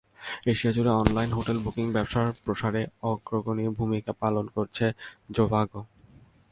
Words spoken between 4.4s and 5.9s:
করছে জোভাগো।